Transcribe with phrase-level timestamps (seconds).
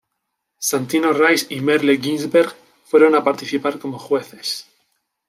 [0.57, 2.55] Santino Rice y Merle Ginsberg
[2.85, 4.65] fueron a participar como jueces.